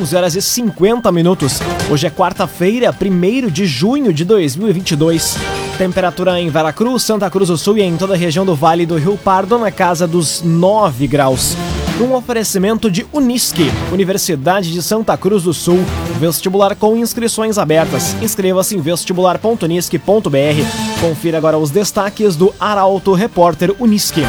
11 0.00 0.16
horas 0.16 0.34
e 0.34 0.40
50 0.40 1.12
minutos. 1.12 1.58
Hoje 1.90 2.06
é 2.06 2.10
quarta-feira, 2.10 2.94
1 2.98 3.50
de 3.50 3.66
junho 3.66 4.12
de 4.12 4.24
2022. 4.24 5.36
Temperatura 5.76 6.40
em 6.40 6.48
Veracruz, 6.48 7.02
Santa 7.02 7.30
Cruz 7.30 7.48
do 7.48 7.58
Sul 7.58 7.76
e 7.76 7.82
em 7.82 7.96
toda 7.96 8.14
a 8.14 8.16
região 8.16 8.46
do 8.46 8.54
Vale 8.54 8.86
do 8.86 8.96
Rio 8.96 9.18
Pardo 9.18 9.58
na 9.58 9.70
casa 9.70 10.06
dos 10.06 10.42
9 10.42 11.06
graus. 11.06 11.54
Um 12.00 12.14
oferecimento 12.14 12.90
de 12.90 13.06
Unisque, 13.12 13.70
Universidade 13.92 14.72
de 14.72 14.82
Santa 14.82 15.16
Cruz 15.16 15.42
do 15.42 15.52
Sul. 15.52 15.78
Vestibular 16.18 16.74
com 16.74 16.96
inscrições 16.96 17.58
abertas. 17.58 18.16
Inscreva-se 18.22 18.74
em 18.74 18.80
vestibular.unisque.br. 18.80 21.00
Confira 21.00 21.36
agora 21.36 21.58
os 21.58 21.70
destaques 21.70 22.34
do 22.34 22.52
Arauto 22.58 23.12
Repórter 23.12 23.74
Unisque. 23.78 24.22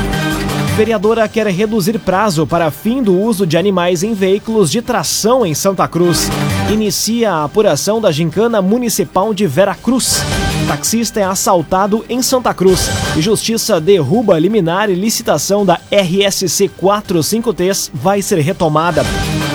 Vereadora 0.75 1.27
quer 1.27 1.45
reduzir 1.45 1.99
prazo 1.99 2.47
para 2.47 2.71
fim 2.71 3.03
do 3.03 3.15
uso 3.15 3.45
de 3.45 3.55
animais 3.57 4.01
em 4.01 4.15
veículos 4.15 4.71
de 4.71 4.81
tração 4.81 5.45
em 5.45 5.53
Santa 5.53 5.87
Cruz. 5.87 6.27
Inicia 6.67 7.31
a 7.31 7.43
apuração 7.43 8.01
da 8.01 8.11
gincana 8.11 8.59
municipal 8.59 9.35
de 9.35 9.45
Veracruz. 9.45 10.23
Taxista 10.67 11.19
é 11.19 11.23
assaltado 11.23 12.03
em 12.09 12.23
Santa 12.23 12.55
Cruz 12.55 12.89
e 13.15 13.21
Justiça 13.21 13.79
derruba 13.79 14.39
liminar 14.39 14.89
e 14.89 14.95
licitação 14.95 15.63
da 15.63 15.79
RSC 15.91 16.71
45T 16.81 17.91
vai 17.93 18.23
ser 18.23 18.39
retomada. 18.39 19.05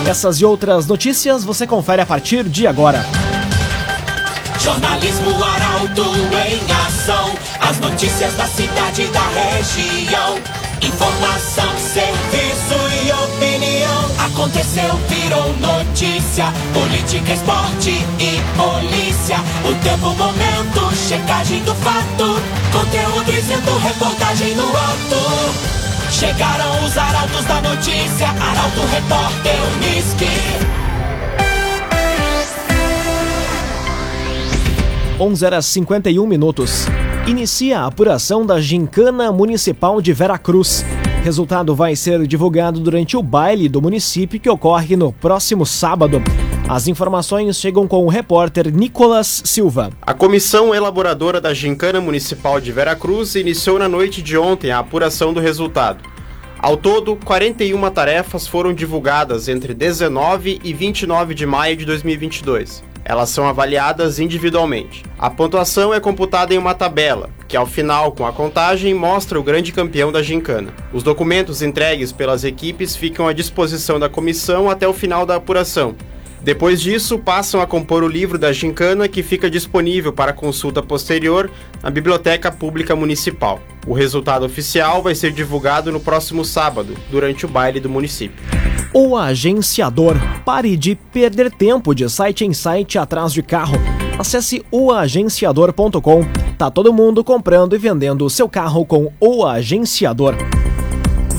Essas 0.07 0.39
e 0.39 0.45
outras 0.45 0.87
notícias 0.87 1.43
você 1.43 1.67
confere 1.67 2.01
a 2.01 2.05
partir 2.05 2.45
de 2.45 2.65
agora. 2.65 3.05
Jornalismo 4.57 5.31
Arauto 5.43 6.15
em 6.47 6.71
ação. 6.87 7.33
As 7.59 7.77
notícias 7.79 8.33
da 8.35 8.45
cidade 8.45 9.01
e 9.01 9.07
da 9.07 9.27
região. 9.27 10.68
Informação, 10.81 11.77
serviço 11.77 12.75
e 13.03 13.11
opinião. 13.11 14.25
Aconteceu, 14.25 14.95
virou 15.09 15.53
notícia. 15.57 16.45
Política, 16.73 17.33
esporte 17.33 17.91
e 18.19 18.39
polícia. 18.57 19.37
O 19.65 19.73
tempo, 19.83 20.15
momento, 20.15 20.95
checagem 20.95 21.61
do 21.63 21.75
fato. 21.75 22.41
Conteúdo 22.71 23.31
dizendo, 23.31 23.77
reportagem 23.79 24.55
no 24.55 24.69
ato. 24.69 25.79
Chegaram 26.11 26.85
os 26.85 26.97
arautos 26.97 27.45
da 27.45 27.61
notícia. 27.61 28.27
Arauto, 28.27 28.81
repórter, 28.91 29.55
Unisque. 29.75 30.79
11 35.19 35.45
horas 35.45 35.65
51 35.65 36.25
minutos. 36.25 36.87
Inicia 37.27 37.81
a 37.81 37.85
apuração 37.85 38.45
da 38.45 38.59
Gincana 38.59 39.31
Municipal 39.31 40.01
de 40.01 40.11
Veracruz. 40.13 40.83
Resultado 41.23 41.75
vai 41.75 41.95
ser 41.95 42.25
divulgado 42.25 42.79
durante 42.79 43.15
o 43.15 43.21
baile 43.21 43.69
do 43.69 43.81
município 43.81 44.39
que 44.39 44.49
ocorre 44.49 44.95
no 44.95 45.11
próximo 45.11 45.65
sábado. 45.65 46.21
As 46.67 46.87
informações 46.87 47.57
chegam 47.57 47.87
com 47.87 48.03
o 48.05 48.09
repórter 48.09 48.73
Nicolas 48.73 49.41
Silva. 49.45 49.91
A 50.01 50.13
comissão 50.13 50.73
elaboradora 50.73 51.39
da 51.39 51.53
Gincana 51.53 52.01
Municipal 52.01 52.59
de 52.59 52.71
Veracruz 52.71 53.35
iniciou 53.35 53.77
na 53.77 53.87
noite 53.87 54.21
de 54.21 54.37
ontem 54.37 54.71
a 54.71 54.79
apuração 54.79 55.33
do 55.33 55.39
resultado. 55.39 56.03
Ao 56.57 56.75
todo, 56.75 57.15
41 57.15 57.89
tarefas 57.91 58.47
foram 58.47 58.73
divulgadas 58.73 59.47
entre 59.47 59.73
19 59.73 60.59
e 60.63 60.73
29 60.73 61.33
de 61.33 61.45
maio 61.45 61.77
de 61.77 61.85
2022. 61.85 62.88
Elas 63.09 63.31
são 63.31 63.47
avaliadas 63.47 64.19
individualmente. 64.19 65.03
A 65.17 65.31
pontuação 65.31 65.91
é 65.91 65.99
computada 65.99 66.53
em 66.53 66.59
uma 66.59 66.75
tabela, 66.75 67.31
que 67.47 67.57
ao 67.57 67.65
final, 67.65 68.11
com 68.11 68.23
a 68.23 68.31
contagem, 68.31 68.93
mostra 68.93 69.39
o 69.39 69.41
grande 69.41 69.71
campeão 69.71 70.11
da 70.11 70.21
gincana. 70.21 70.71
Os 70.93 71.01
documentos 71.01 71.63
entregues 71.63 72.11
pelas 72.11 72.43
equipes 72.43 72.95
ficam 72.95 73.27
à 73.27 73.33
disposição 73.33 73.99
da 73.99 74.07
comissão 74.07 74.69
até 74.69 74.87
o 74.87 74.93
final 74.93 75.25
da 75.25 75.37
apuração. 75.37 75.95
Depois 76.49 76.81
disso, 76.81 77.19
passam 77.19 77.61
a 77.61 77.67
compor 77.67 78.03
o 78.03 78.07
livro 78.07 78.35
da 78.35 78.51
gincana 78.51 79.07
que 79.07 79.21
fica 79.21 79.51
disponível 79.51 80.11
para 80.11 80.33
consulta 80.33 80.81
posterior 80.81 81.47
na 81.79 81.91
Biblioteca 81.91 82.51
Pública 82.51 82.95
Municipal. 82.95 83.61
O 83.85 83.93
resultado 83.93 84.47
oficial 84.47 85.03
vai 85.03 85.13
ser 85.13 85.31
divulgado 85.31 85.91
no 85.91 85.99
próximo 85.99 86.43
sábado, 86.43 86.97
durante 87.11 87.45
o 87.45 87.47
baile 87.47 87.79
do 87.79 87.87
município. 87.87 88.43
O 88.91 89.15
agenciador. 89.15 90.15
Pare 90.43 90.75
de 90.75 90.95
perder 90.95 91.51
tempo 91.51 91.93
de 91.93 92.09
site 92.09 92.43
em 92.43 92.51
site 92.51 92.97
atrás 92.97 93.31
de 93.31 93.43
carro. 93.43 93.75
Acesse 94.17 94.65
oagenciador.com. 94.71 96.25
Tá 96.57 96.71
todo 96.71 96.91
mundo 96.91 97.23
comprando 97.23 97.75
e 97.75 97.77
vendendo 97.77 98.25
o 98.25 98.29
seu 98.29 98.49
carro 98.49 98.83
com 98.87 99.13
o 99.19 99.45
agenciador. 99.45 100.33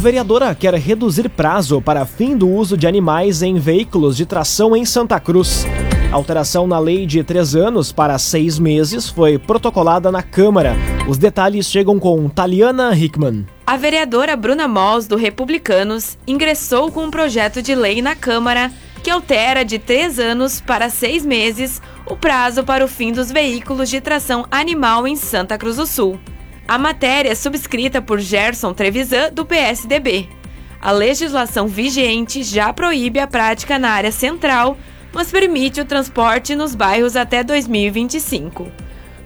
Vereadora 0.01 0.55
quer 0.55 0.73
reduzir 0.77 1.29
prazo 1.29 1.83
para 1.83 2.07
fim 2.07 2.35
do 2.35 2.49
uso 2.49 2.75
de 2.75 2.87
animais 2.87 3.43
em 3.43 3.59
veículos 3.59 4.17
de 4.17 4.25
tração 4.25 4.75
em 4.75 4.83
Santa 4.83 5.21
Cruz. 5.21 5.67
A 6.11 6.15
alteração 6.15 6.67
na 6.67 6.79
lei 6.79 7.05
de 7.05 7.23
três 7.23 7.55
anos 7.55 7.93
para 7.93 8.19
seis 8.19 8.59
meses 8.59 9.11
foi 9.11 9.39
protocolada 9.39 10.11
na 10.11 10.23
Câmara. 10.23 10.75
Os 11.07 11.19
detalhes 11.19 11.67
chegam 11.67 11.99
com 11.99 12.31
Taliana 12.31 12.97
Hickman. 12.97 13.45
A 13.67 13.77
vereadora 13.77 14.35
Bruna 14.37 14.67
Mols, 14.67 15.07
do 15.07 15.17
Republicanos, 15.17 16.17
ingressou 16.27 16.91
com 16.91 17.05
um 17.05 17.11
projeto 17.11 17.61
de 17.61 17.75
lei 17.75 18.01
na 18.01 18.17
Câmara 18.17 18.73
que 19.03 19.11
altera 19.11 19.67
de 19.67 19.79
três 19.79 20.19
anos 20.19 20.63
para 20.63 20.89
seis 20.89 21.27
meses 21.27 21.83
o 22.07 22.17
prazo 22.17 22.65
para 22.65 22.83
o 22.83 22.89
fim 22.89 23.13
dos 23.13 23.31
veículos 23.31 23.91
de 23.91 24.01
tração 24.01 24.47
animal 24.51 25.07
em 25.07 25.15
Santa 25.15 25.59
Cruz 25.59 25.77
do 25.77 25.85
Sul. 25.85 26.19
A 26.71 26.79
matéria 26.79 27.31
é 27.31 27.35
subscrita 27.35 28.01
por 28.01 28.21
Gerson 28.21 28.73
Trevisan, 28.73 29.33
do 29.33 29.45
PSDB. 29.45 30.29
A 30.81 30.93
legislação 30.93 31.67
vigente 31.67 32.45
já 32.45 32.73
proíbe 32.73 33.19
a 33.19 33.27
prática 33.27 33.77
na 33.77 33.91
área 33.91 34.13
central, 34.13 34.79
mas 35.13 35.33
permite 35.33 35.81
o 35.81 35.85
transporte 35.85 36.55
nos 36.55 36.77
bairros 36.77 37.17
até 37.17 37.43
2025. 37.43 38.71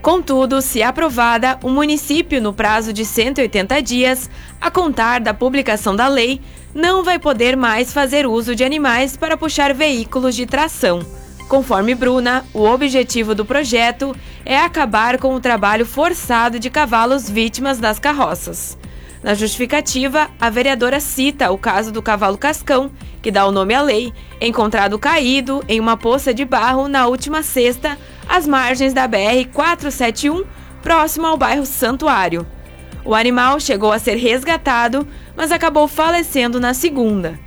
Contudo, 0.00 0.62
se 0.62 0.83
aprovada, 0.83 1.59
o 1.62 1.69
município, 1.69 2.41
no 2.41 2.54
prazo 2.54 2.94
de 2.94 3.04
180 3.04 3.83
dias, 3.83 4.31
a 4.59 4.71
contar 4.71 5.21
da 5.21 5.34
publicação 5.34 5.94
da 5.94 6.09
lei, 6.09 6.41
não 6.75 7.04
vai 7.04 7.19
poder 7.19 7.59
mais 7.59 7.93
fazer 7.93 8.27
uso 8.27 8.56
de 8.56 8.65
animais 8.65 9.19
para 9.19 9.37
puxar 9.37 9.75
veículos 9.75 10.34
de 10.34 10.47
tração. 10.47 11.04
Conforme 11.49 11.94
Bruna, 11.94 12.44
o 12.55 12.62
objetivo 12.62 13.34
do 13.34 13.44
projeto 13.44 14.16
é 14.44 14.59
acabar 14.59 15.19
com 15.19 15.34
o 15.34 15.41
trabalho 15.41 15.84
forçado 15.84 16.59
de 16.59 16.71
cavalos 16.71 17.28
vítimas 17.28 17.78
das 17.78 17.99
carroças. 17.99 18.78
Na 19.22 19.34
justificativa, 19.34 20.28
a 20.41 20.50
vereadora 20.50 21.00
cita 21.00 21.50
o 21.50 21.59
caso 21.59 21.93
do 21.93 22.03
cavalo 22.03 22.37
Cascão, 22.37 22.91
que 23.22 23.31
dá 23.31 23.47
o 23.47 23.53
nome 23.53 23.75
à 23.75 23.81
lei, 23.81 24.12
encontrado 24.41 24.99
caído 24.99 25.62
em 25.69 25.81
uma 25.81 25.97
poça 25.97 26.34
de 26.34 26.44
barro 26.44 26.88
na 26.88 27.06
última 27.06 27.43
sexta, 27.43 27.97
às 28.28 28.47
margens 28.47 28.93
da 28.93 29.09
BR-471, 29.09 30.44
próximo 30.83 31.27
ao 31.27 31.37
bairro 31.37 31.65
Santuário. 31.65 32.47
O 33.04 33.15
animal 33.15 33.60
chegou 33.60 33.93
a 33.93 33.99
ser 33.99 34.16
resgatado, 34.16 35.06
mas 35.37 35.53
acabou 35.53 35.87
falecendo 35.88 36.59
na 36.59 36.75
segunda. 36.75 37.38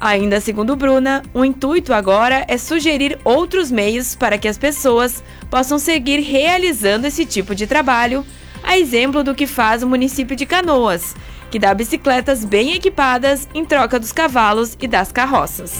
Ainda 0.00 0.40
segundo 0.40 0.74
Bruna, 0.74 1.22
o 1.34 1.44
intuito 1.44 1.92
agora 1.92 2.46
é 2.48 2.56
sugerir 2.56 3.18
outros 3.22 3.70
meios 3.70 4.14
para 4.14 4.38
que 4.38 4.48
as 4.48 4.56
pessoas 4.56 5.22
possam 5.50 5.78
seguir 5.78 6.20
realizando 6.20 7.06
esse 7.06 7.26
tipo 7.26 7.54
de 7.54 7.66
trabalho, 7.66 8.24
a 8.62 8.78
exemplo 8.78 9.22
do 9.22 9.34
que 9.34 9.46
faz 9.46 9.82
o 9.82 9.86
município 9.86 10.34
de 10.34 10.46
Canoas, 10.46 11.14
que 11.50 11.58
dá 11.58 11.74
bicicletas 11.74 12.46
bem 12.46 12.72
equipadas 12.72 13.46
em 13.54 13.62
troca 13.62 14.00
dos 14.00 14.10
cavalos 14.10 14.74
e 14.80 14.88
das 14.88 15.12
carroças. 15.12 15.74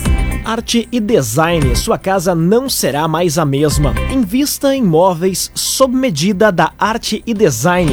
Arte 0.45 0.87
e 0.93 1.01
design, 1.01 1.75
sua 1.75 1.97
casa 1.97 2.35
não 2.35 2.69
será 2.69 3.09
mais 3.09 3.39
a 3.39 3.47
mesma. 3.47 3.95
Invista 4.13 4.75
em 4.75 4.83
móveis 4.83 5.51
sob 5.55 5.97
medida 5.97 6.53
da 6.53 6.73
Arte 6.79 7.23
e 7.27 7.33
Design. 7.33 7.93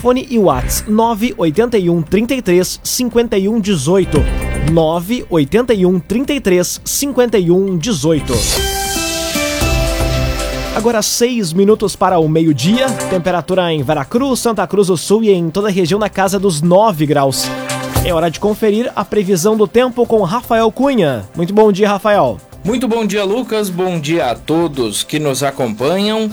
Fone 0.00 0.26
e 0.30 0.38
Whats 0.38 0.84
981 0.88 2.02
33 2.02 2.80
51 2.82 3.60
18. 3.60 4.47
981 4.70 6.00
33 6.00 6.80
51 6.84 7.76
18. 7.78 8.32
Agora 10.76 11.02
seis 11.02 11.52
minutos 11.52 11.96
para 11.96 12.18
o 12.18 12.28
meio-dia. 12.28 12.88
Temperatura 13.10 13.72
em 13.72 13.82
Veracruz, 13.82 14.40
Santa 14.40 14.66
Cruz 14.66 14.86
do 14.86 14.96
Sul 14.96 15.24
e 15.24 15.30
em 15.30 15.50
toda 15.50 15.68
a 15.68 15.70
região 15.70 15.98
na 15.98 16.08
casa 16.08 16.38
dos 16.38 16.62
9 16.62 17.04
graus. 17.06 17.46
É 18.04 18.14
hora 18.14 18.30
de 18.30 18.38
conferir 18.38 18.92
a 18.94 19.04
previsão 19.04 19.56
do 19.56 19.66
tempo 19.66 20.06
com 20.06 20.22
Rafael 20.22 20.70
Cunha. 20.70 21.28
Muito 21.34 21.52
bom 21.52 21.72
dia, 21.72 21.88
Rafael. 21.88 22.38
Muito 22.64 22.86
bom 22.86 23.04
dia, 23.04 23.24
Lucas. 23.24 23.68
Bom 23.68 23.98
dia 23.98 24.30
a 24.30 24.34
todos 24.36 25.02
que 25.02 25.18
nos 25.18 25.42
acompanham. 25.42 26.30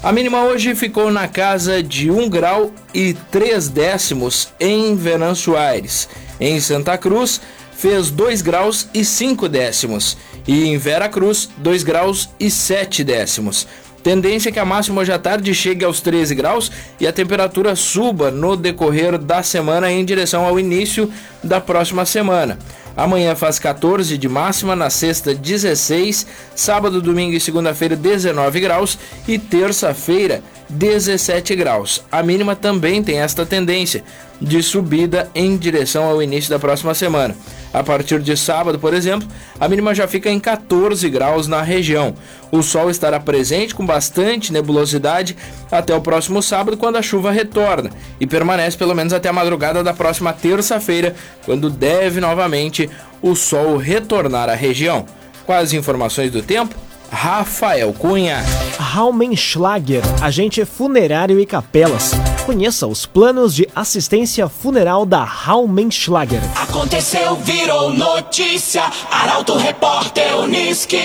A 0.00 0.12
mínima 0.12 0.44
hoje 0.44 0.76
ficou 0.76 1.10
na 1.10 1.26
casa 1.26 1.82
de 1.82 2.08
1 2.08 2.28
grau 2.28 2.70
e 2.94 3.14
3 3.32 3.68
décimos 3.68 4.48
em 4.60 4.94
Venâncio 4.94 5.56
Aires. 5.56 6.08
Em 6.38 6.60
Santa 6.60 6.96
Cruz, 6.96 7.40
fez 7.78 8.10
2 8.10 8.42
graus 8.42 8.88
e 8.92 9.04
5 9.04 9.48
décimos. 9.48 10.16
E 10.46 10.66
em 10.66 10.76
Vera 10.76 11.08
Cruz, 11.08 11.48
2 11.58 11.84
graus 11.84 12.28
e 12.38 12.50
7 12.50 13.04
décimos. 13.04 13.68
Tendência 14.02 14.48
é 14.48 14.52
que 14.52 14.58
a 14.58 14.64
máxima 14.64 15.00
hoje 15.00 15.12
à 15.12 15.18
tarde 15.18 15.54
chegue 15.54 15.84
aos 15.84 16.00
13 16.00 16.34
graus 16.34 16.72
e 16.98 17.06
a 17.06 17.12
temperatura 17.12 17.76
suba 17.76 18.32
no 18.32 18.56
decorrer 18.56 19.16
da 19.16 19.42
semana 19.44 19.90
em 19.92 20.04
direção 20.04 20.44
ao 20.44 20.58
início 20.58 21.10
da 21.42 21.60
próxima 21.60 22.04
semana. 22.04 22.58
Amanhã 22.96 23.36
faz 23.36 23.60
14 23.60 24.18
de 24.18 24.28
máxima, 24.28 24.74
na 24.74 24.90
sexta 24.90 25.32
16, 25.32 26.26
sábado, 26.56 27.00
domingo 27.00 27.36
e 27.36 27.40
segunda-feira 27.40 27.94
19 27.94 28.58
graus 28.58 28.98
e 29.26 29.38
terça-feira 29.38 30.42
17 30.68 31.54
graus. 31.56 32.02
A 32.10 32.22
mínima 32.22 32.54
também 32.54 33.02
tem 33.02 33.20
esta 33.20 33.46
tendência 33.46 34.04
de 34.40 34.62
subida 34.62 35.28
em 35.34 35.56
direção 35.56 36.04
ao 36.04 36.22
início 36.22 36.50
da 36.50 36.58
próxima 36.58 36.94
semana. 36.94 37.34
A 37.72 37.82
partir 37.82 38.20
de 38.20 38.36
sábado, 38.36 38.78
por 38.78 38.94
exemplo, 38.94 39.28
a 39.58 39.68
mínima 39.68 39.94
já 39.94 40.06
fica 40.06 40.30
em 40.30 40.38
14 40.38 41.08
graus 41.10 41.46
na 41.46 41.60
região. 41.60 42.14
O 42.50 42.62
sol 42.62 42.90
estará 42.90 43.20
presente 43.20 43.74
com 43.74 43.84
bastante 43.84 44.52
nebulosidade 44.52 45.36
até 45.70 45.94
o 45.94 46.00
próximo 46.00 46.42
sábado, 46.42 46.76
quando 46.76 46.96
a 46.96 47.02
chuva 47.02 47.30
retorna, 47.30 47.90
e 48.20 48.26
permanece 48.26 48.76
pelo 48.76 48.94
menos 48.94 49.12
até 49.12 49.28
a 49.28 49.32
madrugada 49.32 49.82
da 49.82 49.92
próxima 49.92 50.32
terça-feira, 50.32 51.14
quando 51.44 51.68
deve 51.68 52.20
novamente 52.20 52.88
o 53.20 53.34
sol 53.34 53.76
retornar 53.76 54.48
à 54.48 54.54
região. 54.54 55.04
Com 55.44 55.52
as 55.52 55.72
informações 55.72 56.30
do 56.30 56.42
tempo, 56.42 56.74
Rafael 57.10 57.92
Cunha. 57.92 58.42
Raumenschlager, 58.78 60.02
agente 60.22 60.64
funerário 60.64 61.40
e 61.40 61.46
capelas. 61.46 62.12
Conheça 62.44 62.86
os 62.86 63.06
planos 63.06 63.54
de 63.54 63.68
assistência 63.74 64.48
funeral 64.48 65.04
da 65.04 65.24
Raumenschlager. 65.24 66.40
Aconteceu, 66.56 67.36
virou 67.36 67.92
notícia. 67.92 68.82
Arauto 69.10 69.56
Repórter 69.56 70.38
Uniski. 70.38 71.02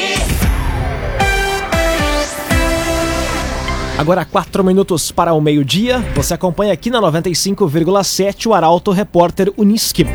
Agora, 3.98 4.26
quatro 4.26 4.64
minutos 4.64 5.12
para 5.12 5.34
o 5.34 5.42
meio-dia. 5.42 6.00
Você 6.16 6.34
acompanha 6.34 6.74
aqui 6.74 6.90
na 6.90 7.00
95,7 7.02 8.48
o 8.48 8.54
Arauto 8.54 8.92
Repórter 8.92 9.54
Uniski. 9.56 10.06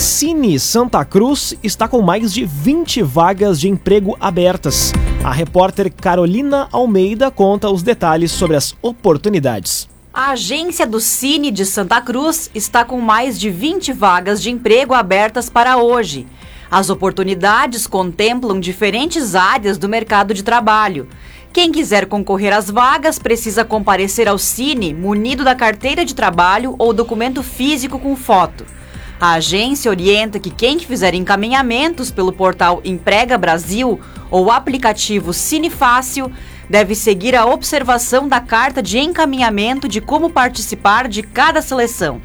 Cine 0.00 0.58
Santa 0.58 1.04
Cruz 1.04 1.54
está 1.62 1.86
com 1.86 2.00
mais 2.00 2.32
de 2.32 2.46
20 2.46 3.02
vagas 3.02 3.60
de 3.60 3.68
emprego 3.68 4.16
abertas. 4.18 4.94
A 5.22 5.30
repórter 5.30 5.92
Carolina 5.92 6.68
Almeida 6.72 7.30
conta 7.30 7.68
os 7.68 7.82
detalhes 7.82 8.32
sobre 8.32 8.56
as 8.56 8.74
oportunidades. 8.80 9.90
A 10.10 10.30
agência 10.30 10.86
do 10.86 11.02
Cine 11.02 11.50
de 11.50 11.66
Santa 11.66 12.00
Cruz 12.00 12.50
está 12.54 12.82
com 12.82 12.98
mais 12.98 13.38
de 13.38 13.50
20 13.50 13.92
vagas 13.92 14.40
de 14.40 14.50
emprego 14.50 14.94
abertas 14.94 15.50
para 15.50 15.76
hoje. 15.76 16.26
As 16.70 16.88
oportunidades 16.88 17.86
contemplam 17.86 18.58
diferentes 18.58 19.34
áreas 19.34 19.76
do 19.76 19.86
mercado 19.86 20.32
de 20.32 20.42
trabalho. 20.42 21.08
Quem 21.52 21.70
quiser 21.70 22.06
concorrer 22.06 22.54
às 22.54 22.70
vagas 22.70 23.18
precisa 23.18 23.66
comparecer 23.66 24.28
ao 24.28 24.38
Cine 24.38 24.94
munido 24.94 25.44
da 25.44 25.54
carteira 25.54 26.06
de 26.06 26.14
trabalho 26.14 26.74
ou 26.78 26.94
documento 26.94 27.42
físico 27.42 27.98
com 27.98 28.16
foto. 28.16 28.79
A 29.20 29.34
agência 29.34 29.90
orienta 29.90 30.40
que 30.40 30.50
quem 30.50 30.78
fizer 30.78 31.12
encaminhamentos 31.12 32.10
pelo 32.10 32.32
portal 32.32 32.80
Emprega 32.82 33.36
Brasil 33.36 34.00
ou 34.30 34.50
aplicativo 34.50 35.34
Cine 35.34 35.68
Fácil 35.68 36.32
deve 36.70 36.94
seguir 36.94 37.36
a 37.36 37.44
observação 37.44 38.26
da 38.26 38.40
carta 38.40 38.82
de 38.82 38.98
encaminhamento 38.98 39.86
de 39.86 40.00
como 40.00 40.30
participar 40.30 41.06
de 41.06 41.22
cada 41.22 41.60
seleção. 41.60 42.22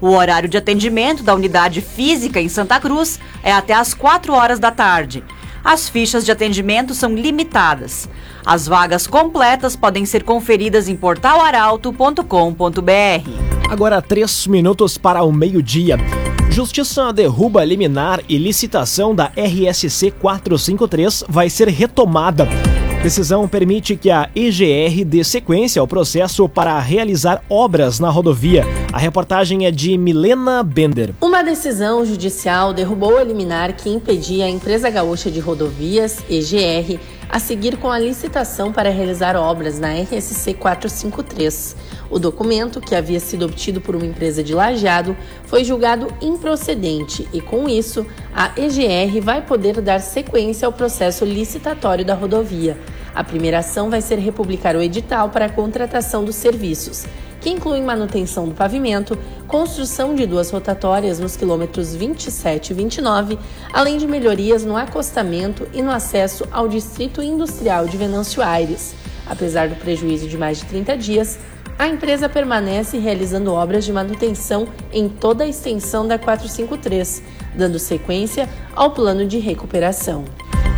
O 0.00 0.10
horário 0.10 0.48
de 0.48 0.56
atendimento 0.56 1.24
da 1.24 1.34
unidade 1.34 1.80
física 1.80 2.40
em 2.40 2.48
Santa 2.48 2.78
Cruz 2.78 3.18
é 3.42 3.50
até 3.50 3.74
às 3.74 3.92
4 3.92 4.32
horas 4.32 4.60
da 4.60 4.70
tarde. 4.70 5.24
As 5.64 5.88
fichas 5.88 6.24
de 6.24 6.30
atendimento 6.30 6.94
são 6.94 7.16
limitadas. 7.16 8.08
As 8.46 8.68
vagas 8.68 9.08
completas 9.08 9.74
podem 9.74 10.06
ser 10.06 10.22
conferidas 10.22 10.88
em 10.88 10.94
portalaralto.com.br. 10.94 13.57
Agora, 13.68 14.00
três 14.00 14.46
minutos 14.46 14.96
para 14.96 15.22
o 15.22 15.30
meio-dia. 15.30 15.98
Justiça 16.50 17.12
derruba 17.12 17.62
liminar 17.62 18.20
e 18.26 18.38
licitação 18.38 19.14
da 19.14 19.30
RSC 19.36 20.10
453 20.12 21.24
vai 21.28 21.50
ser 21.50 21.68
retomada. 21.68 22.48
Decisão 23.02 23.46
permite 23.46 23.94
que 23.94 24.10
a 24.10 24.28
EGR 24.34 25.04
dê 25.04 25.22
sequência 25.22 25.80
ao 25.80 25.86
processo 25.86 26.48
para 26.48 26.80
realizar 26.80 27.44
obras 27.48 28.00
na 28.00 28.08
rodovia. 28.08 28.64
A 28.90 28.98
reportagem 28.98 29.66
é 29.66 29.70
de 29.70 29.98
Milena 29.98 30.62
Bender. 30.62 31.14
Uma 31.20 31.42
decisão 31.44 32.04
judicial 32.04 32.72
derrubou 32.72 33.18
a 33.18 33.22
liminar 33.22 33.74
que 33.74 33.90
impedia 33.90 34.46
a 34.46 34.48
empresa 34.48 34.88
gaúcha 34.88 35.30
de 35.30 35.40
rodovias, 35.40 36.18
EGR, 36.28 36.98
a 37.28 37.38
seguir 37.38 37.76
com 37.76 37.90
a 37.90 37.98
licitação 37.98 38.72
para 38.72 38.90
realizar 38.90 39.36
obras 39.36 39.78
na 39.78 39.92
RSC 39.92 40.54
453. 40.54 41.76
O 42.10 42.18
documento, 42.18 42.80
que 42.80 42.94
havia 42.94 43.20
sido 43.20 43.44
obtido 43.44 43.80
por 43.80 43.94
uma 43.94 44.06
empresa 44.06 44.42
de 44.42 44.54
lajeado, 44.54 45.16
foi 45.44 45.62
julgado 45.62 46.08
improcedente 46.22 47.28
e, 47.32 47.40
com 47.40 47.68
isso, 47.68 48.06
a 48.34 48.52
EGR 48.56 49.20
vai 49.22 49.42
poder 49.42 49.80
dar 49.80 50.00
sequência 50.00 50.66
ao 50.66 50.72
processo 50.72 51.24
licitatório 51.24 52.04
da 52.04 52.14
rodovia. 52.14 52.78
A 53.14 53.22
primeira 53.24 53.58
ação 53.58 53.90
vai 53.90 54.00
ser 54.00 54.18
republicar 54.18 54.76
o 54.76 54.82
edital 54.82 55.28
para 55.28 55.46
a 55.46 55.50
contratação 55.50 56.24
dos 56.24 56.36
serviços, 56.36 57.04
que 57.40 57.50
incluem 57.50 57.82
manutenção 57.82 58.48
do 58.48 58.54
pavimento, 58.54 59.16
construção 59.46 60.14
de 60.14 60.26
duas 60.26 60.50
rotatórias 60.50 61.18
nos 61.18 61.36
quilômetros 61.36 61.94
27 61.94 62.70
e 62.70 62.74
29, 62.74 63.38
além 63.72 63.98
de 63.98 64.06
melhorias 64.06 64.64
no 64.64 64.76
acostamento 64.76 65.66
e 65.72 65.82
no 65.82 65.90
acesso 65.90 66.46
ao 66.50 66.68
Distrito 66.68 67.22
Industrial 67.22 67.86
de 67.86 67.96
Venâncio 67.96 68.42
Aires. 68.42 68.94
Apesar 69.26 69.68
do 69.68 69.76
prejuízo 69.76 70.26
de 70.26 70.38
mais 70.38 70.58
de 70.58 70.64
30 70.66 70.96
dias, 70.96 71.38
a 71.78 71.86
empresa 71.86 72.28
permanece 72.28 72.98
realizando 72.98 73.52
obras 73.52 73.84
de 73.84 73.92
manutenção 73.92 74.66
em 74.92 75.08
toda 75.08 75.44
a 75.44 75.48
extensão 75.48 76.08
da 76.08 76.18
453, 76.18 77.22
dando 77.54 77.78
sequência 77.78 78.48
ao 78.74 78.90
plano 78.90 79.24
de 79.26 79.38
recuperação. 79.38 80.24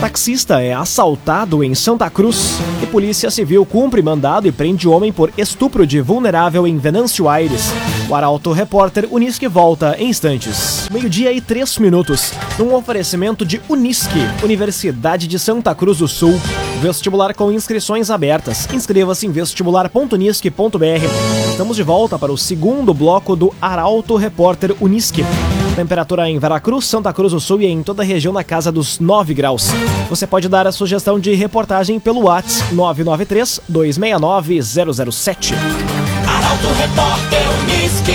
Taxista 0.00 0.60
é 0.60 0.72
assaltado 0.72 1.64
em 1.64 1.74
Santa 1.74 2.10
Cruz 2.10 2.58
e 2.82 2.86
Polícia 2.86 3.30
Civil 3.30 3.64
cumpre 3.64 4.02
mandado 4.02 4.46
e 4.46 4.52
prende 4.52 4.88
homem 4.88 5.12
por 5.12 5.32
estupro 5.36 5.86
de 5.86 6.00
vulnerável 6.00 6.66
em 6.66 6.76
Venâncio 6.76 7.28
Aires. 7.28 7.72
O 8.08 8.14
Arauto 8.14 8.52
Repórter 8.52 9.08
Unisque 9.10 9.48
volta 9.48 9.96
em 9.98 10.10
instantes. 10.10 10.88
Meio-dia 10.90 11.32
e 11.32 11.40
três 11.40 11.78
minutos. 11.78 12.32
Num 12.58 12.74
oferecimento 12.74 13.46
de 13.46 13.60
Unisque, 13.68 14.20
Universidade 14.42 15.26
de 15.26 15.38
Santa 15.38 15.74
Cruz 15.74 15.98
do 15.98 16.08
Sul. 16.08 16.38
Vestibular 16.82 17.34
com 17.34 17.50
inscrições 17.50 18.10
abertas. 18.10 18.68
Inscreva-se 18.72 19.26
em 19.26 19.30
vestibular.unisque.br. 19.30 21.50
Estamos 21.50 21.76
de 21.76 21.82
volta 21.82 22.18
para 22.18 22.32
o 22.32 22.36
segundo 22.36 22.92
bloco 22.92 23.34
do 23.34 23.54
Arauto 23.60 24.16
Repórter 24.16 24.74
Unisque. 24.80 25.24
Temperatura 25.76 26.30
em 26.30 26.38
Veracruz, 26.38 26.86
Santa 26.86 27.12
Cruz 27.12 27.32
do 27.32 27.40
Sul 27.40 27.60
e 27.60 27.66
em 27.66 27.82
toda 27.82 28.02
a 28.02 28.06
região 28.06 28.32
na 28.32 28.44
casa 28.44 28.70
dos 28.70 29.00
9 29.00 29.34
graus. 29.34 29.70
Você 30.08 30.24
pode 30.24 30.48
dar 30.48 30.68
a 30.68 30.72
sugestão 30.72 31.18
de 31.18 31.34
reportagem 31.34 31.98
pelo 31.98 32.22
WhatsApp 32.22 32.72
993 32.72 33.60
269 33.68 34.62
007. 34.62 35.54
Arauto 36.28 36.68
Repórter 36.78 37.42
Uniski. 37.62 38.12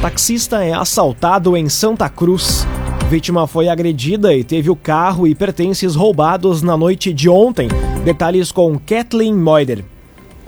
Taxista 0.00 0.64
é 0.64 0.72
assaltado 0.72 1.56
em 1.56 1.68
Santa 1.68 2.08
Cruz. 2.08 2.64
Vítima 3.10 3.48
foi 3.48 3.68
agredida 3.68 4.32
e 4.32 4.44
teve 4.44 4.70
o 4.70 4.76
carro 4.76 5.26
e 5.26 5.34
pertences 5.34 5.96
roubados 5.96 6.62
na 6.62 6.76
noite 6.76 7.12
de 7.12 7.28
ontem. 7.28 7.68
Detalhes 8.04 8.52
com 8.52 8.78
Kathleen 8.78 9.34
Moider. 9.34 9.84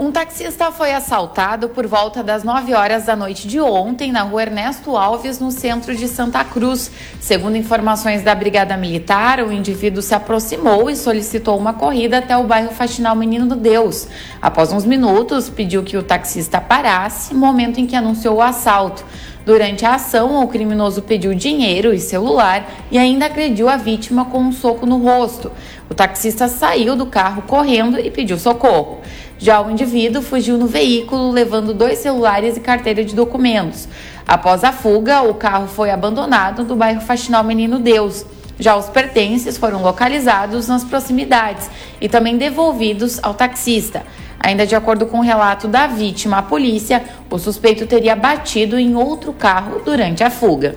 Um 0.03 0.11
taxista 0.11 0.73
foi 0.73 0.93
assaltado 0.93 1.69
por 1.69 1.87
volta 1.87 2.25
das 2.25 2.43
9 2.43 2.75
horas 2.75 3.05
da 3.05 3.15
noite 3.15 3.47
de 3.47 3.61
ontem 3.61 4.11
na 4.11 4.23
rua 4.23 4.43
Ernesto 4.43 4.97
Alves, 4.97 5.39
no 5.39 5.53
centro 5.53 5.95
de 5.95 6.09
Santa 6.09 6.43
Cruz. 6.43 6.91
Segundo 7.21 7.57
informações 7.57 8.21
da 8.21 8.35
Brigada 8.35 8.77
Militar, 8.77 9.39
o 9.39 9.53
indivíduo 9.53 10.03
se 10.03 10.13
aproximou 10.13 10.91
e 10.91 10.97
solicitou 10.97 11.57
uma 11.57 11.73
corrida 11.73 12.19
até 12.19 12.37
o 12.37 12.43
bairro 12.43 12.73
Faxinal 12.73 13.15
Menino 13.15 13.47
do 13.47 13.55
Deus. 13.55 14.09
Após 14.43 14.73
uns 14.73 14.85
minutos, 14.85 15.49
pediu 15.49 15.85
que 15.85 15.97
o 15.97 16.03
taxista 16.03 16.61
parasse, 16.61 17.33
momento 17.33 17.79
em 17.79 17.87
que 17.87 17.95
anunciou 17.95 18.39
o 18.39 18.43
assalto. 18.43 19.05
Durante 19.45 19.85
a 19.85 19.97
ação, 19.97 20.43
o 20.43 20.49
criminoso 20.49 21.03
pediu 21.03 21.35
dinheiro 21.35 21.93
e 21.93 21.99
celular 21.99 22.69
e 22.93 22.99
ainda 22.99 23.27
agrediu 23.27 23.69
a 23.69 23.77
vítima 23.77 24.25
com 24.25 24.39
um 24.39 24.53
soco 24.53 24.87
no 24.87 24.99
rosto. 24.99 25.51
O 25.91 25.95
taxista 25.95 26.47
saiu 26.47 26.95
do 26.95 27.07
carro 27.07 27.43
correndo 27.43 27.99
e 27.99 28.09
pediu 28.09 28.39
socorro. 28.39 29.01
Já 29.43 29.61
o 29.61 29.69
indivíduo 29.69 30.23
fugiu 30.23 30.57
no 30.57 30.69
veículo, 30.69 31.33
levando 31.33 31.75
dois 31.75 31.99
celulares 31.99 32.57
e 32.57 32.61
carteira 32.61 33.05
de 33.05 33.13
documentos. 33.13 33.89
Após 34.25 34.63
a 34.63 34.71
fuga, 34.71 35.23
o 35.23 35.35
carro 35.35 35.67
foi 35.67 35.91
abandonado 35.91 36.63
no 36.63 36.77
bairro 36.77 37.01
Faxinal 37.01 37.43
Menino 37.43 37.81
Deus. 37.81 38.25
Já 38.57 38.77
os 38.77 38.89
pertences 38.89 39.59
foram 39.59 39.83
localizados 39.83 40.69
nas 40.69 40.85
proximidades 40.85 41.69
e 42.01 42.09
também 42.09 42.39
devolvidos 42.39 43.19
ao 43.21 43.35
taxista. 43.35 44.05
Ainda 44.39 44.65
de 44.65 44.77
acordo 44.77 45.07
com 45.07 45.19
o 45.19 45.23
relato 45.23 45.67
da 45.67 45.89
vítima 45.89 46.39
à 46.39 46.43
polícia, 46.43 47.03
o 47.29 47.37
suspeito 47.37 47.85
teria 47.85 48.15
batido 48.15 48.79
em 48.79 48.95
outro 48.95 49.33
carro 49.33 49.83
durante 49.85 50.23
a 50.23 50.31
fuga. 50.31 50.77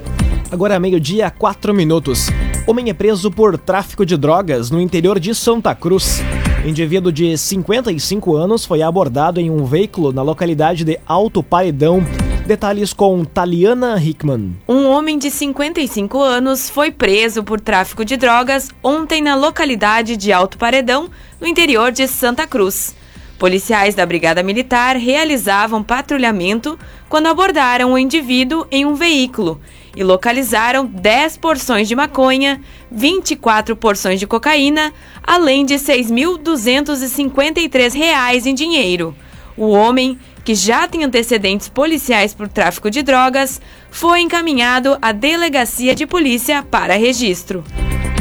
Agora 0.51 0.79
meio-dia, 0.79 1.29
quatro 1.29 1.71
minutos. 1.71 2.31
Homem 2.65 2.89
é 2.89 2.95
preso 2.95 3.29
por 3.29 3.59
tráfico 3.59 4.03
de 4.03 4.17
drogas 4.17 4.71
no 4.71 4.81
interior 4.81 5.19
de 5.19 5.35
Santa 5.35 5.75
Cruz. 5.75 6.19
Indivíduo 6.65 7.11
de 7.11 7.37
55 7.37 8.35
anos 8.35 8.65
foi 8.65 8.81
abordado 8.81 9.39
em 9.39 9.51
um 9.51 9.65
veículo 9.65 10.11
na 10.11 10.23
localidade 10.23 10.83
de 10.83 10.99
Alto 11.05 11.43
Paredão. 11.43 12.03
Detalhes 12.47 12.91
com 12.91 13.23
Taliana 13.23 14.01
Hickman. 14.03 14.55
Um 14.67 14.87
homem 14.87 15.19
de 15.19 15.29
55 15.29 16.19
anos 16.19 16.67
foi 16.67 16.89
preso 16.89 17.43
por 17.43 17.61
tráfico 17.61 18.03
de 18.03 18.17
drogas 18.17 18.71
ontem 18.81 19.21
na 19.21 19.35
localidade 19.35 20.17
de 20.17 20.33
Alto 20.33 20.57
Paredão, 20.57 21.07
no 21.39 21.45
interior 21.45 21.91
de 21.91 22.07
Santa 22.07 22.47
Cruz. 22.47 22.95
Policiais 23.37 23.93
da 23.93 24.03
Brigada 24.03 24.41
Militar 24.41 24.95
realizavam 24.95 25.83
patrulhamento 25.83 26.79
quando 27.07 27.27
abordaram 27.27 27.93
o 27.93 27.97
indivíduo 27.97 28.65
em 28.71 28.87
um 28.87 28.95
veículo 28.95 29.61
e 29.95 30.03
localizaram 30.03 30.85
10 30.85 31.37
porções 31.37 31.87
de 31.87 31.95
maconha, 31.95 32.61
24 32.91 33.75
porções 33.75 34.19
de 34.19 34.27
cocaína, 34.27 34.93
além 35.23 35.65
de 35.65 35.73
R$ 35.75 35.79
6.253 35.79 38.45
em 38.45 38.53
dinheiro. 38.53 39.15
O 39.57 39.69
homem, 39.69 40.19
que 40.43 40.53
já 40.53 40.87
tem 40.87 41.03
antecedentes 41.03 41.67
policiais 41.69 42.33
por 42.33 42.47
tráfico 42.47 42.91
de 42.91 43.01
drogas, 43.01 43.59
foi 43.89 44.21
encaminhado 44.21 44.97
à 45.01 45.11
delegacia 45.11 45.95
de 45.95 46.05
polícia 46.05 46.61
para 46.61 46.95
registro. 46.97 47.63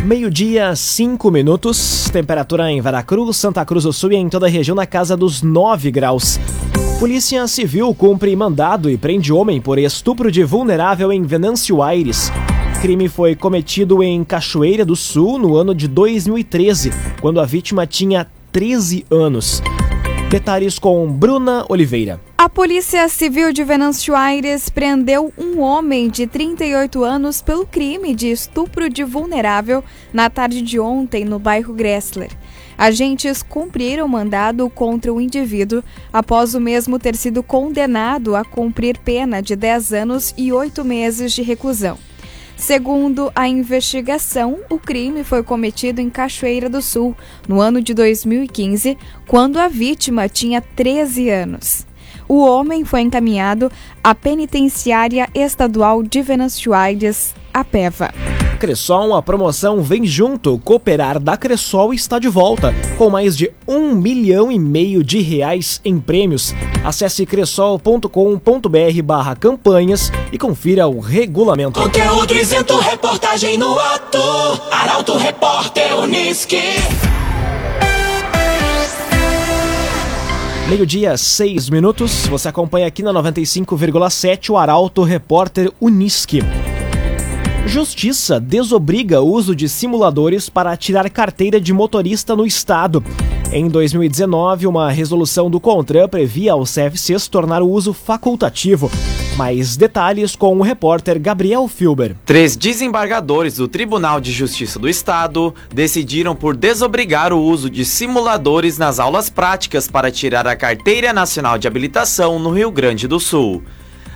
Meio-dia, 0.04 0.74
5 0.76 1.30
minutos. 1.30 2.10
Temperatura 2.12 2.70
em 2.70 2.80
Veracruz, 2.80 3.36
Santa 3.38 3.64
Cruz 3.64 3.84
do 3.84 3.92
Sul 3.92 4.12
e 4.12 4.16
em 4.16 4.28
toda 4.28 4.46
a 4.46 4.50
região 4.50 4.74
na 4.74 4.86
casa 4.86 5.16
dos 5.16 5.42
9 5.42 5.90
graus. 5.90 6.38
Polícia 6.98 7.46
Civil 7.48 7.92
cumpre 7.94 8.34
mandado 8.36 8.88
e 8.88 8.96
prende 8.96 9.32
homem 9.32 9.60
por 9.60 9.78
estupro 9.78 10.30
de 10.30 10.44
vulnerável 10.44 11.12
em 11.12 11.22
Venâncio 11.22 11.82
Aires. 11.82 12.30
Crime 12.80 13.08
foi 13.08 13.34
cometido 13.34 14.02
em 14.02 14.22
Cachoeira 14.24 14.84
do 14.84 14.94
Sul 14.94 15.38
no 15.38 15.56
ano 15.56 15.74
de 15.74 15.88
2013, 15.88 16.92
quando 17.20 17.40
a 17.40 17.44
vítima 17.44 17.86
tinha 17.86 18.26
13 18.52 19.04
anos. 19.10 19.60
Detalhes 20.30 20.78
com 20.78 21.06
Bruna 21.12 21.66
Oliveira. 21.68 22.20
A 22.38 22.48
Polícia 22.48 23.08
Civil 23.08 23.52
de 23.52 23.64
Venâncio 23.64 24.14
Aires 24.14 24.68
prendeu 24.68 25.32
um 25.36 25.60
homem 25.60 26.08
de 26.08 26.26
38 26.26 27.02
anos 27.02 27.42
pelo 27.42 27.66
crime 27.66 28.14
de 28.14 28.30
estupro 28.30 28.88
de 28.88 29.02
vulnerável 29.02 29.82
na 30.12 30.30
tarde 30.30 30.62
de 30.62 30.78
ontem 30.78 31.24
no 31.24 31.38
bairro 31.38 31.74
Gressler. 31.74 32.30
Agentes 32.76 33.42
cumpriram 33.42 34.06
mandado 34.08 34.68
contra 34.68 35.12
o 35.12 35.20
indivíduo 35.20 35.82
após 36.12 36.54
o 36.54 36.60
mesmo 36.60 36.98
ter 36.98 37.16
sido 37.16 37.42
condenado 37.42 38.34
a 38.34 38.44
cumprir 38.44 38.98
pena 38.98 39.40
de 39.40 39.54
10 39.54 39.92
anos 39.92 40.34
e 40.36 40.52
8 40.52 40.84
meses 40.84 41.32
de 41.32 41.42
reclusão. 41.42 41.98
Segundo 42.56 43.32
a 43.34 43.48
investigação, 43.48 44.60
o 44.70 44.78
crime 44.78 45.24
foi 45.24 45.42
cometido 45.42 46.00
em 46.00 46.08
Cachoeira 46.08 46.68
do 46.68 46.80
Sul, 46.80 47.16
no 47.48 47.60
ano 47.60 47.80
de 47.80 47.92
2015, 47.92 48.96
quando 49.26 49.58
a 49.58 49.68
vítima 49.68 50.28
tinha 50.28 50.60
13 50.60 51.28
anos. 51.30 51.86
O 52.28 52.38
homem 52.38 52.84
foi 52.84 53.00
encaminhado 53.00 53.70
à 54.02 54.14
Penitenciária 54.14 55.28
Estadual 55.34 56.02
de 56.02 56.22
Venâncio 56.22 56.72
Aires, 56.72 57.34
a 57.52 57.62
PEVA. 57.64 58.33
Cressol, 58.64 59.14
a 59.14 59.20
promoção 59.20 59.82
Vem 59.82 60.06
Junto, 60.06 60.58
Cooperar 60.60 61.20
da 61.20 61.36
Cressol 61.36 61.92
está 61.92 62.18
de 62.18 62.28
volta, 62.28 62.74
com 62.96 63.10
mais 63.10 63.36
de 63.36 63.50
um 63.68 63.94
milhão 63.94 64.50
e 64.50 64.58
meio 64.58 65.04
de 65.04 65.20
reais 65.20 65.82
em 65.84 66.00
prêmios. 66.00 66.54
Acesse 66.82 67.26
cressol.com.br 67.26 68.08
barra 69.04 69.36
campanhas 69.36 70.10
e 70.32 70.38
confira 70.38 70.88
o 70.88 70.98
regulamento. 70.98 71.78
Conteúdo 71.78 72.34
isento, 72.34 72.78
reportagem 72.78 73.58
no 73.58 73.78
ato. 73.78 74.18
Arauto 74.70 75.18
Repórter 75.18 75.98
Uniski. 75.98 76.62
Meio-dia, 80.70 81.18
seis 81.18 81.68
minutos. 81.68 82.26
Você 82.28 82.48
acompanha 82.48 82.86
aqui 82.86 83.02
na 83.02 83.12
95,7 83.12 84.48
o 84.48 84.56
Arauto 84.56 85.02
Repórter 85.02 85.70
Uniski. 85.78 86.40
Justiça 87.66 88.38
desobriga 88.38 89.22
o 89.22 89.30
uso 89.30 89.56
de 89.56 89.68
simuladores 89.68 90.50
para 90.50 90.76
tirar 90.76 91.08
carteira 91.08 91.58
de 91.58 91.72
motorista 91.72 92.36
no 92.36 92.46
estado. 92.46 93.02
Em 93.50 93.68
2019, 93.68 94.66
uma 94.66 94.90
resolução 94.90 95.50
do 95.50 95.58
CONTRAN 95.58 96.08
previa 96.08 96.52
ao 96.52 96.64
CFCs 96.64 97.26
tornar 97.26 97.62
o 97.62 97.70
uso 97.70 97.92
facultativo. 97.94 98.90
Mais 99.36 99.76
detalhes 99.76 100.36
com 100.36 100.56
o 100.58 100.62
repórter 100.62 101.18
Gabriel 101.18 101.66
Filber. 101.66 102.14
Três 102.24 102.54
desembargadores 102.54 103.56
do 103.56 103.66
Tribunal 103.66 104.20
de 104.20 104.30
Justiça 104.30 104.78
do 104.78 104.88
Estado 104.88 105.54
decidiram 105.72 106.36
por 106.36 106.54
desobrigar 106.54 107.32
o 107.32 107.40
uso 107.40 107.70
de 107.70 107.84
simuladores 107.84 108.76
nas 108.76 109.00
aulas 109.00 109.30
práticas 109.30 109.88
para 109.88 110.10
tirar 110.10 110.46
a 110.46 110.54
Carteira 110.54 111.12
Nacional 111.12 111.58
de 111.58 111.66
Habilitação 111.66 112.38
no 112.38 112.50
Rio 112.50 112.70
Grande 112.70 113.08
do 113.08 113.18
Sul. 113.18 113.62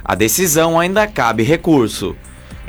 A 0.05 0.15
decisão 0.15 0.79
ainda 0.79 1.07
cabe 1.07 1.43
recurso. 1.43 2.15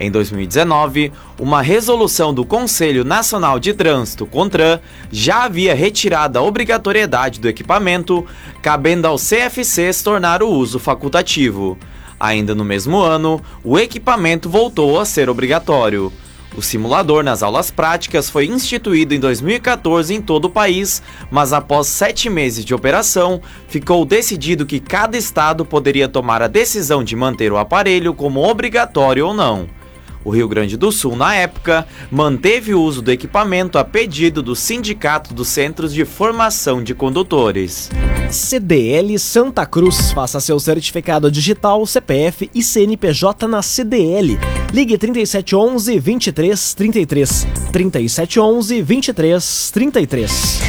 Em 0.01 0.09
2019, 0.09 1.11
uma 1.37 1.61
resolução 1.61 2.33
do 2.33 2.45
Conselho 2.45 3.03
Nacional 3.03 3.59
de 3.59 3.73
Trânsito, 3.73 4.25
CONTRAN, 4.25 4.79
já 5.11 5.43
havia 5.43 5.75
retirado 5.75 6.39
a 6.39 6.41
obrigatoriedade 6.41 7.37
do 7.37 7.49
equipamento, 7.49 8.25
cabendo 8.61 9.05
ao 9.07 9.17
CFCs 9.17 10.01
tornar 10.01 10.41
o 10.41 10.47
uso 10.47 10.79
facultativo. 10.79 11.77
Ainda 12.17 12.55
no 12.55 12.63
mesmo 12.63 12.97
ano, 12.97 13.41
o 13.61 13.77
equipamento 13.77 14.49
voltou 14.49 15.01
a 15.01 15.03
ser 15.03 15.29
obrigatório. 15.29 16.13
O 16.55 16.61
simulador 16.61 17.21
nas 17.21 17.43
aulas 17.43 17.69
práticas 17.69 18.29
foi 18.29 18.45
instituído 18.45 19.13
em 19.13 19.19
2014 19.19 20.13
em 20.13 20.21
todo 20.21 20.45
o 20.45 20.49
país, 20.49 21.03
mas 21.29 21.51
após 21.51 21.87
sete 21.87 22.29
meses 22.29 22.63
de 22.63 22.73
operação, 22.73 23.41
ficou 23.67 24.05
decidido 24.05 24.65
que 24.65 24.79
cada 24.79 25.17
estado 25.17 25.65
poderia 25.65 26.07
tomar 26.07 26.41
a 26.41 26.47
decisão 26.47 27.03
de 27.03 27.17
manter 27.17 27.51
o 27.51 27.57
aparelho 27.57 28.13
como 28.13 28.49
obrigatório 28.49 29.27
ou 29.27 29.33
não. 29.33 29.78
O 30.23 30.31
Rio 30.31 30.47
Grande 30.47 30.75
do 30.75 30.91
Sul, 30.91 31.15
na 31.15 31.33
época, 31.33 31.87
manteve 32.11 32.73
o 32.73 32.81
uso 32.81 33.01
do 33.01 33.11
equipamento 33.11 33.77
a 33.77 33.85
pedido 33.85 34.43
do 34.43 34.55
Sindicato 34.55 35.33
dos 35.33 35.47
Centros 35.47 35.93
de 35.93 36.03
Formação 36.03 36.83
de 36.83 36.93
Condutores. 36.93 37.89
CDL 38.29 39.17
Santa 39.17 39.65
Cruz. 39.65 40.11
Faça 40.11 40.39
seu 40.39 40.59
certificado 40.59 41.31
digital, 41.31 41.85
CPF 41.85 42.49
e 42.53 42.61
CNPJ 42.61 43.47
na 43.47 43.61
CDL. 43.61 44.37
Ligue 44.73 44.97
3711 44.97 45.99
2333. 45.99 47.47
3711 47.71 48.81
2333. 48.83 50.59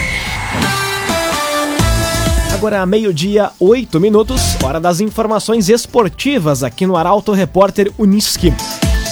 Agora, 2.54 2.84
meio-dia, 2.84 3.50
oito 3.58 3.98
minutos, 3.98 4.56
hora 4.62 4.78
das 4.78 5.00
informações 5.00 5.68
esportivas 5.70 6.62
aqui 6.62 6.86
no 6.86 6.94
Arauto 6.96 7.32
Repórter 7.32 7.90
Uniski 7.98 8.52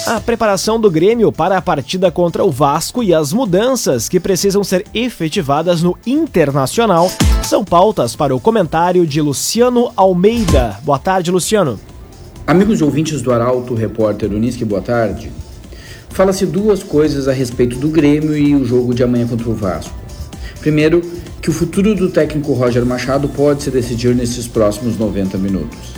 a 0.09 0.21
preparação 0.21 0.81
do 0.81 0.91
Grêmio 0.91 1.31
para 1.31 1.59
a 1.59 1.63
partida 1.63 2.11
contra 2.11 2.43
o 2.43 2.51
Vasco 2.51 3.03
e 3.03 3.13
as 3.13 3.31
mudanças 3.31 4.09
que 4.09 4.19
precisam 4.19 4.65
ser 4.65 4.87
efetivadas 4.95 5.83
no 5.83 5.99
Internacional 6.07 7.11
são 7.45 7.63
pautas 7.63 8.17
para 8.17 8.35
o 8.35 8.41
comentário 8.41 9.07
de 9.07 9.21
Luciano 9.21 9.93
Almeida. 9.95 10.79
Boa 10.83 10.99
tarde, 10.99 11.31
Luciano. 11.31 11.79
Amigos 12.47 12.81
e 12.81 12.85
ouvintes 12.85 13.21
do 13.21 13.31
Arauto, 13.31 13.75
repórter 13.75 14.33
Unisque, 14.33 14.65
boa 14.65 14.81
tarde. 14.81 15.31
Fala-se 16.09 16.47
duas 16.47 16.83
coisas 16.83 17.29
a 17.29 17.33
respeito 17.33 17.77
do 17.77 17.89
Grêmio 17.89 18.35
e 18.37 18.55
o 18.55 18.65
jogo 18.65 18.95
de 18.95 19.03
amanhã 19.03 19.27
contra 19.27 19.51
o 19.51 19.55
Vasco. 19.55 19.95
Primeiro, 20.61 21.03
que 21.43 21.51
o 21.51 21.53
futuro 21.53 21.95
do 21.95 22.09
técnico 22.09 22.55
Roger 22.55 22.87
Machado 22.87 23.29
pode 23.29 23.63
se 23.63 23.71
decidir 23.71 24.15
nesses 24.15 24.47
próximos 24.47 24.97
90 24.97 25.37
minutos. 25.37 25.93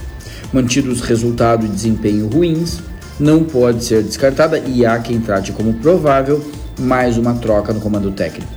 Mantidos 0.53 1.01
resultado 1.01 1.65
e 1.65 1.69
desempenho 1.69 2.29
ruins, 2.29 2.81
não 3.21 3.45
pode 3.45 3.85
ser 3.85 4.03
descartada 4.03 4.59
e 4.59 4.87
há 4.87 4.99
quem 4.99 5.21
trate 5.21 5.53
como 5.53 5.75
provável 5.75 6.43
mais 6.79 7.19
uma 7.19 7.35
troca 7.35 7.73
no 7.73 7.81
comando 7.81 8.11
técnico. 8.11 8.51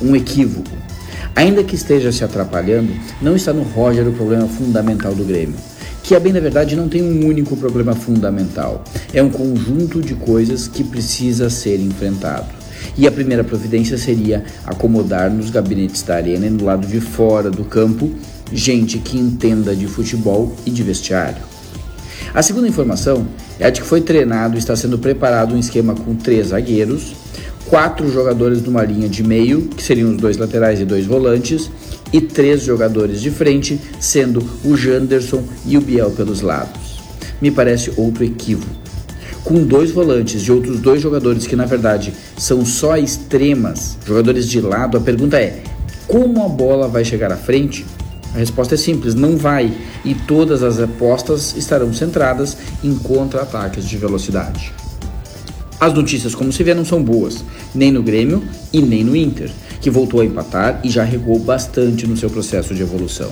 Um 0.00 0.14
equívoco. 0.14 0.70
Ainda 1.34 1.64
que 1.64 1.74
esteja 1.74 2.12
se 2.12 2.22
atrapalhando, 2.22 2.92
não 3.20 3.34
está 3.34 3.52
no 3.52 3.62
Roger 3.62 4.06
o 4.06 4.12
problema 4.12 4.46
fundamental 4.46 5.14
do 5.14 5.24
Grêmio, 5.24 5.56
que 6.02 6.14
a 6.14 6.20
bem 6.20 6.32
da 6.32 6.38
verdade 6.38 6.76
não 6.76 6.88
tem 6.88 7.02
um 7.02 7.26
único 7.26 7.56
problema 7.56 7.94
fundamental. 7.94 8.84
É 9.12 9.22
um 9.22 9.30
conjunto 9.30 10.02
de 10.02 10.14
coisas 10.14 10.68
que 10.68 10.84
precisa 10.84 11.48
ser 11.48 11.80
enfrentado. 11.80 12.46
E 12.96 13.08
a 13.08 13.12
primeira 13.12 13.42
providência 13.42 13.96
seria 13.96 14.44
acomodar 14.66 15.30
nos 15.30 15.48
gabinetes 15.48 16.02
da 16.02 16.16
arena 16.16 16.46
e 16.46 16.50
no 16.50 16.64
lado 16.64 16.86
de 16.86 17.00
fora 17.00 17.50
do 17.50 17.64
campo 17.64 18.12
gente 18.52 18.98
que 18.98 19.18
entenda 19.18 19.74
de 19.74 19.86
futebol 19.86 20.54
e 20.66 20.70
de 20.70 20.82
vestiário. 20.82 21.42
A 22.34 22.42
segunda 22.42 22.68
informação 22.68 23.26
que 23.72 23.82
foi 23.82 24.00
treinado 24.00 24.56
e 24.56 24.58
está 24.58 24.74
sendo 24.74 24.98
preparado 24.98 25.54
um 25.54 25.58
esquema 25.58 25.94
com 25.94 26.14
três 26.14 26.48
zagueiros, 26.48 27.14
quatro 27.66 28.10
jogadores 28.10 28.62
numa 28.62 28.82
linha 28.82 29.08
de 29.08 29.22
meio, 29.22 29.62
que 29.62 29.82
seriam 29.82 30.10
os 30.10 30.16
dois 30.16 30.36
laterais 30.36 30.80
e 30.80 30.84
dois 30.84 31.06
volantes, 31.06 31.70
e 32.12 32.20
três 32.20 32.62
jogadores 32.62 33.20
de 33.20 33.30
frente, 33.30 33.80
sendo 33.98 34.44
o 34.64 34.76
Janderson 34.76 35.42
e 35.66 35.76
o 35.76 35.80
Biel 35.80 36.10
pelos 36.10 36.40
lados. 36.40 37.00
Me 37.40 37.50
parece 37.50 37.92
outro 37.96 38.24
equívoco. 38.24 38.70
Com 39.42 39.62
dois 39.62 39.90
volantes 39.90 40.42
e 40.42 40.52
outros 40.52 40.80
dois 40.80 41.02
jogadores 41.02 41.46
que 41.46 41.56
na 41.56 41.66
verdade 41.66 42.14
são 42.38 42.64
só 42.64 42.96
extremas, 42.96 43.98
jogadores 44.06 44.48
de 44.48 44.60
lado, 44.60 44.96
a 44.96 45.00
pergunta 45.00 45.36
é: 45.38 45.62
como 46.06 46.44
a 46.44 46.48
bola 46.48 46.88
vai 46.88 47.04
chegar 47.04 47.32
à 47.32 47.36
frente? 47.36 47.84
A 48.34 48.38
resposta 48.38 48.74
é 48.74 48.78
simples: 48.78 49.14
não 49.14 49.36
vai, 49.36 49.72
e 50.04 50.14
todas 50.14 50.62
as 50.62 50.80
apostas 50.80 51.56
estarão 51.56 51.94
centradas 51.94 52.56
em 52.82 52.94
contra-ataques 52.96 53.88
de 53.88 53.96
velocidade. 53.96 54.72
As 55.78 55.92
notícias, 55.92 56.34
como 56.34 56.52
se 56.52 56.62
vê, 56.62 56.74
não 56.74 56.84
são 56.84 57.02
boas, 57.02 57.44
nem 57.74 57.92
no 57.92 58.02
Grêmio 58.02 58.42
e 58.72 58.80
nem 58.80 59.04
no 59.04 59.14
Inter, 59.14 59.50
que 59.80 59.90
voltou 59.90 60.20
a 60.20 60.24
empatar 60.24 60.80
e 60.82 60.90
já 60.90 61.04
recuou 61.04 61.38
bastante 61.38 62.06
no 62.06 62.16
seu 62.16 62.30
processo 62.30 62.74
de 62.74 62.82
evolução. 62.82 63.30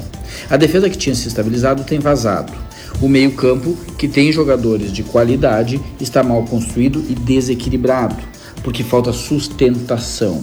A 0.51 0.57
defesa 0.57 0.91
que 0.91 0.99
tinha 0.99 1.15
se 1.15 1.29
estabilizado 1.29 1.83
tem 1.83 1.99
vazado. 1.99 2.53
O 3.01 3.09
meio-campo, 3.09 3.77
que 3.97 4.07
tem 4.07 4.31
jogadores 4.31 4.93
de 4.93 5.03
qualidade, 5.03 5.81
está 5.99 6.23
mal 6.23 6.45
construído 6.45 7.05
e 7.09 7.15
desequilibrado, 7.15 8.17
porque 8.63 8.85
falta 8.85 9.13
sustentação. 9.13 10.43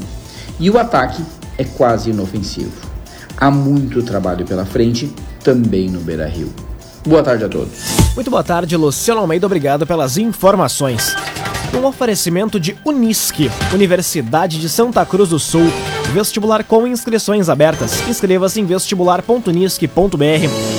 E 0.59 0.69
o 0.69 0.77
ataque 0.77 1.23
é 1.57 1.63
quase 1.63 2.09
inofensivo. 2.09 2.88
Há 3.39 3.49
muito 3.49 4.03
trabalho 4.03 4.45
pela 4.45 4.65
frente, 4.65 5.11
também 5.43 5.89
no 5.89 6.01
Beira 6.01 6.27
Rio. 6.27 6.53
Boa 7.07 7.23
tarde 7.23 7.45
a 7.45 7.49
todos. 7.49 7.71
Muito 8.13 8.29
boa 8.29 8.43
tarde, 8.43 8.75
Luciano 8.75 9.21
Almeida. 9.21 9.45
Obrigado 9.45 9.87
pelas 9.87 10.17
informações. 10.17 11.15
Um 11.73 11.85
oferecimento 11.85 12.59
de 12.59 12.75
Unisque, 12.83 13.49
Universidade 13.73 14.59
de 14.59 14.67
Santa 14.67 15.05
Cruz 15.05 15.29
do 15.29 15.39
Sul. 15.39 15.71
Vestibular 16.11 16.63
com 16.63 16.85
inscrições 16.85 17.47
abertas. 17.47 18.07
Inscreva-se 18.09 18.59
em 18.59 18.65
vestibular.unisque.br. 18.65 20.78